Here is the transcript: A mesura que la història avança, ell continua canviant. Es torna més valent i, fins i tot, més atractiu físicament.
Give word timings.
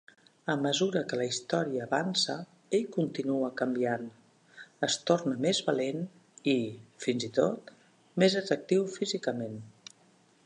A 0.51 0.53
mesura 0.59 1.01
que 1.09 1.17
la 1.19 1.25
història 1.31 1.83
avança, 1.85 2.37
ell 2.77 2.87
continua 2.95 3.51
canviant. 3.59 4.07
Es 4.89 4.97
torna 5.11 5.37
més 5.45 5.59
valent 5.67 6.01
i, 6.57 6.59
fins 7.05 7.27
i 7.29 7.33
tot, 7.41 7.71
més 8.25 8.39
atractiu 8.41 8.89
físicament. 8.97 9.61